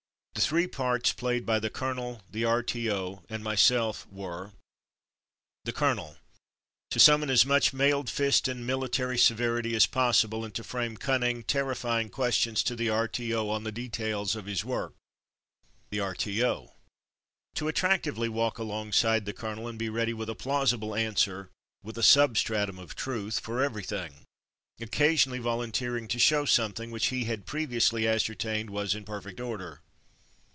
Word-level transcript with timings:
The 0.33 0.47
three 0.47 0.65
parts 0.65 1.11
played 1.13 1.45
by 1.45 1.59
the 1.59 1.69
colonel, 1.69 2.23
the 2.31 2.45
R.T.O., 2.45 3.21
and 3.29 3.43
myself 3.43 4.07
were: 4.07 4.53
The 5.65 5.71
Colonel: 5.73 6.17
To 6.89 6.99
summon 6.99 7.29
as 7.29 7.45
much 7.45 7.73
mailed 7.73 8.09
fist 8.09 8.47
and 8.47 8.65
military 8.65 9.19
severity 9.19 9.75
as 9.75 9.85
possible, 9.85 10.43
and 10.43 10.51
to 10.55 10.63
114 10.63 10.71
From 10.71 10.79
Mud 10.79 10.87
to 10.87 10.93
Mufti 10.95 11.21
frame 11.21 11.35
cunning, 11.35 11.43
terrifying 11.67 12.09
questions 12.09 12.63
to 12.63 12.75
the 12.75 12.89
R.T.O. 12.89 13.49
on 13.49 13.65
the 13.65 13.71
details 13.71 14.35
of 14.35 14.45
his 14.47 14.65
work. 14.65 14.95
The 15.91 15.99
R.T.O.: 15.99 16.73
To 17.55 17.67
attractively 17.67 18.27
walk 18.29 18.57
along 18.57 18.93
side 18.93 19.25
the 19.25 19.33
colonel 19.33 19.67
and 19.67 19.77
be 19.77 19.89
ready 19.89 20.13
with 20.13 20.29
a 20.29 20.35
plausi 20.35 20.79
ble 20.79 20.95
answer— 20.95 21.49
^with 21.85 21.97
a 21.97 22.03
substratum 22.03 22.79
of 22.79 22.95
truth— 22.95 23.39
for 23.39 23.61
everything; 23.63 24.23
occasionally 24.79 25.39
volunteering 25.39 26.07
to 26.07 26.17
show 26.17 26.45
something 26.45 26.89
which 26.89 27.07
he 27.07 27.25
had 27.25 27.45
previously 27.45 28.07
ascertained 28.07 28.71
was 28.71 28.95
in 28.95 29.05
perfect 29.05 29.39
order. 29.39 29.81